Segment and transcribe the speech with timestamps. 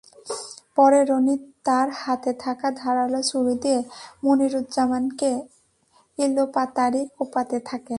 [0.75, 1.35] পরে রনি
[1.63, 3.79] তাঁর হাতে থাকা ধারালো ছুরি দিয়ে
[4.23, 5.31] মনিরুজ্জামানকে
[6.17, 7.89] এলোপাতাড়ি কোপাতে থাকেন।